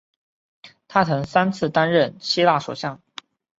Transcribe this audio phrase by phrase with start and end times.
[0.87, 3.03] 他曾三次担任希腊首相。